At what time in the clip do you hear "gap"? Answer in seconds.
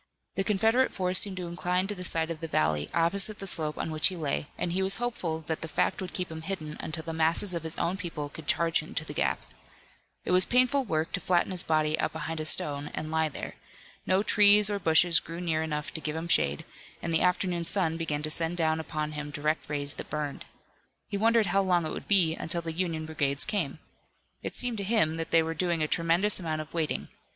9.13-9.45